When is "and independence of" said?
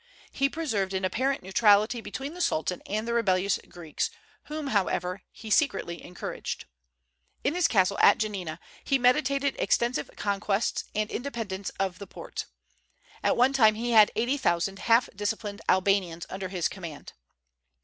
10.95-11.99